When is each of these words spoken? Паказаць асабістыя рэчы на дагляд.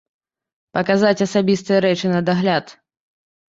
Паказаць 0.77 1.25
асабістыя 1.27 1.79
рэчы 1.87 2.07
на 2.17 2.25
дагляд. 2.33 2.77